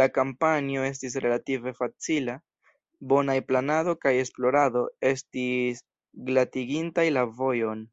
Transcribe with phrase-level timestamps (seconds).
[0.00, 2.34] La kampanjo estis relative facila;
[3.12, 5.84] bonaj planado kaj esplorado estis
[6.32, 7.88] glatigintaj la vojon.